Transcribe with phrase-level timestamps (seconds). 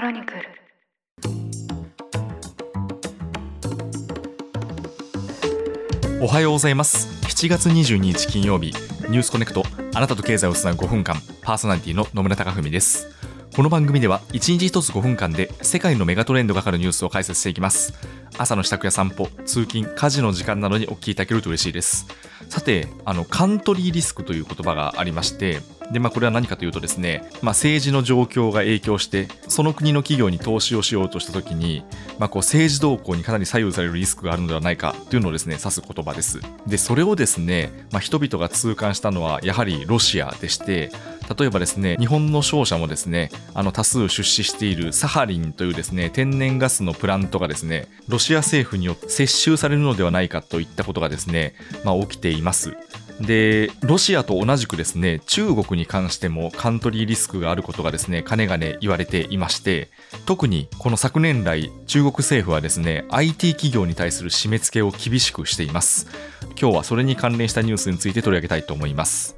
[0.00, 0.40] クロニクル。
[6.22, 7.08] おはようございます。
[7.26, 8.72] 7月22日金曜日。
[9.10, 9.62] ニュースコネクト。
[9.94, 11.16] あなたと経済をつなぐ5分間。
[11.42, 13.14] パーソナリティの野村貴文です。
[13.54, 17.92] この番組では1日1つ5分間で世界のメガトレンドがかかるニュースを解説していきます。
[18.38, 22.06] 朝の支度や散歩通勤家事の時間などにお聞きいただけると嬉しいです。
[22.48, 25.60] さてあのカントリーリスクという言葉がありまして
[25.90, 31.84] で、まあ、これは何かというとですね、まあ、政治の状況が影響して、その国の企業に投資をしようとしたときに、
[32.18, 36.40] まあ、こう政治動向にかなり左右されるリスクがあるのではないかというのをですね、指す言葉です。
[36.66, 40.90] で、それをですね、まあ、人々が痛感したのは、やはりロシアでして、
[41.38, 51.54] 例えばですね、日本の商社もですね、あの多数出資しているサハリンというですね、天然ガスのプラントがですね、ロシア政府によって接収されるのではないかといったことがですね、
[51.84, 52.76] まあ、起きています。
[53.20, 59.90] で、ロシアと同じくですね、中国に関してもカントリーリスクがあることがですね、かねがね言われていまして、
[60.24, 66.08] 特にこの昨年来、中国政府はですね、IT 企業に対する締め付けを厳しくしています。
[66.60, 69.36] 今日はそれに関連したニュースについて取り上げたいと思います。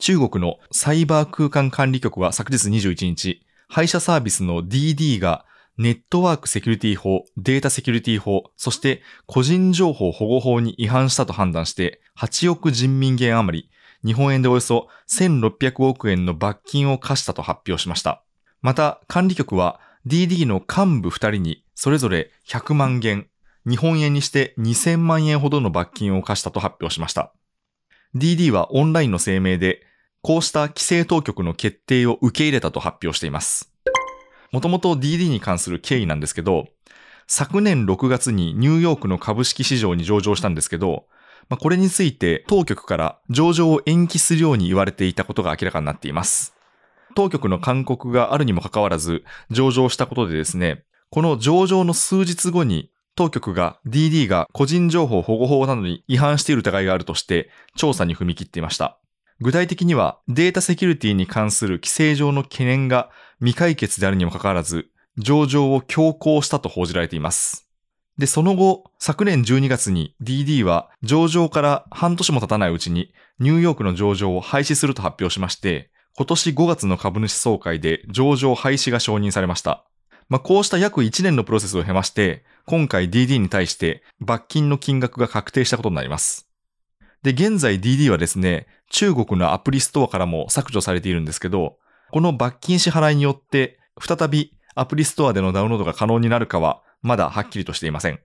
[0.00, 5.44] 中国のサイバー空間管理局は昨日21日、配車サービスの DD が
[5.78, 13.70] ネットワークセキュリティ法、データセキュリティ法、そして個人情報保護法に違反したと判断して、8億人民元余り、
[14.04, 18.22] 日本円でおよそ1600億円の罰金を課したと発表しました。
[18.62, 23.26] また、管理局は DD の幹部2人にそれぞれ100万元、
[23.68, 27.32] 日本円にして2000万円ほどの罰金を課したと発表しました。
[28.14, 29.82] DD はオンラインの声明で、
[30.22, 33.75] こうした規制当局の決定を受け入れたと発表しています。
[34.52, 36.68] もともと DD に関する経緯なんですけど、
[37.26, 41.06] 昨年6月にニューヨークの株式市場に上場したんですけど、
[41.48, 46.54] まあ、これについて当局から上場を延期するように言われていたことが明らかになっています。
[47.14, 58.98] 当局の勧告があるにもかかわらず上場したことでですね、この上場の数日後に当局が DD が個人情報保護法などに違反している疑いがあるとして調査に踏み切っていました。
[59.40, 64.88] 具体的にはデータセキュリティに関する規制上の懸念が未解決であるにもかかわらず、
[65.18, 67.68] 上場を強行したと報じられています。
[68.16, 79.84] で、その後、昨年12月に DD は上場から半年も経たないうちにニューヨークの上場を廃止すると発表しまして、今年5月の株主総会で上場廃止が承認されました。
[80.30, 86.45] まあ、こうした約1年のプロセスを経まして、今回 DD に対して罰金の金額が確定したことになります。
[87.26, 91.76] で、現在 DD はですね、中国のアプリストアからも削除されているんですけど、
[92.12, 98.20] この罰金支払いによって、再びアプリストアでのダウンロードが可能になるかは、まだはっきりとしていません。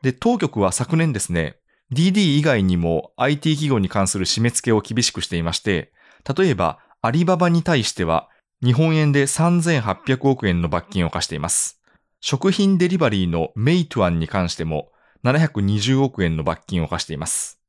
[0.00, 1.58] で、当局は昨年ですね、
[1.92, 5.92] DD 以外にも IT 企業に関する締め付けを厳しくしていまして、
[6.34, 8.30] 例えばアリババに対しては
[8.64, 11.82] 日本円で3800億円の罰金を課しています。
[12.22, 14.88] 食品デリバリーのメイトゥアンに関しても
[15.22, 17.59] 720億円の罰金を課しています。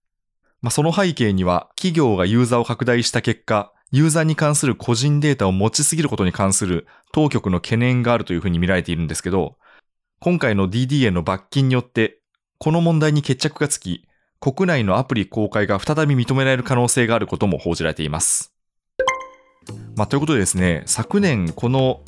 [0.61, 9.57] まあ、その背景には企業がユーザーを拡大した結果、ユーザーに関する個人データを持ちすぎることに関する当局の懸念があるというふうに見られているんですけど、
[10.19, 12.19] 今回の DDA の罰金によって、
[12.59, 14.07] この問題に決着がつき、
[14.39, 18.53] 国内のアプリ公開が再び認められる可能性があることも報じられています。
[19.95, 22.01] まあ、ということでですね、昨年この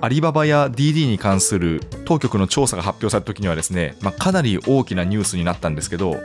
[0.00, 6.16] アリババや DD に関する当局の調査が発表された時にはですね、まあ、かなり大きなニュースになったんですけど、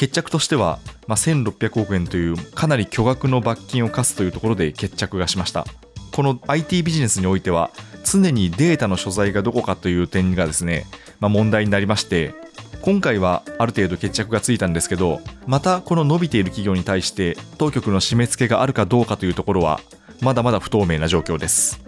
[0.00, 0.78] 決着としては、
[1.08, 5.66] まあ、1600億円というかなり巨額の罰金を課すというところで決着がしました。
[6.10, 7.70] この IT ビジネスにおいては
[8.02, 10.86] 常にデータの所在がどこかという点がですね、
[11.20, 12.34] まあ、問題になりまして
[12.80, 19.80] 今回はある程度決着がついたんですけどまたこの伸びている企業に対して当局の締め付けがあるかどうかというところは
[20.22, 21.82] まだまだ不透明な状況です。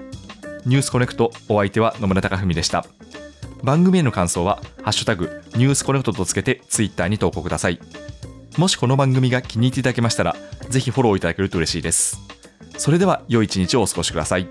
[0.67, 2.85] ニュースコネクトお相手は野村貴文でした。
[3.63, 7.81] 番組への感想は、ハッシュタグ、ニュースコネクトとつけてツイッターに投稿ください。
[8.59, 10.37] もしこの番組が気に入っていただけましたら、
[10.69, 12.21] ぜひフォローいただけると嬉しいです。
[12.77, 14.49] それでは、良い一日をお過ごしください。